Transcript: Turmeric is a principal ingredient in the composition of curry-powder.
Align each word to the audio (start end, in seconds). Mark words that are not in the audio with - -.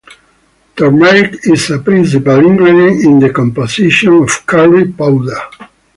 Turmeric 0.75 1.45
is 1.47 1.69
a 1.69 1.77
principal 1.77 2.39
ingredient 2.39 3.05
in 3.05 3.19
the 3.19 3.29
composition 3.29 4.13
of 4.15 4.47
curry-powder. 4.47 5.37